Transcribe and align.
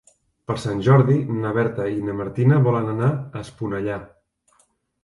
Per 0.51 0.53
Sant 0.61 0.79
Jordi 0.87 1.17
na 1.43 1.51
Berta 1.59 1.85
i 1.99 2.09
na 2.09 2.17
Martina 2.23 2.61
volen 2.71 2.91
anar 2.97 3.13
a 3.21 3.47
Esponellà. 3.47 4.01